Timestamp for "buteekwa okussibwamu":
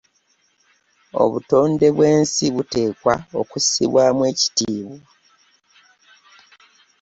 2.55-4.21